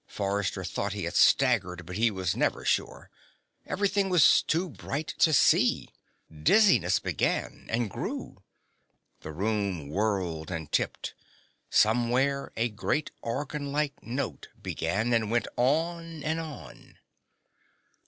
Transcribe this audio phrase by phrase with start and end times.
[0.07, 3.11] Forrester thought he had staggered, but he was never sure.
[3.67, 5.89] Everything was too bright to see.
[6.41, 8.41] Dizziness began, and grew.
[9.19, 11.13] The room whirled and tipped.
[11.69, 16.97] Somewhere a great organlike note began, and went on and on.